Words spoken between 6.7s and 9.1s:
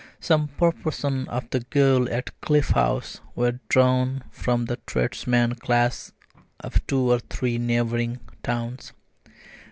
two or three neighbouring towns.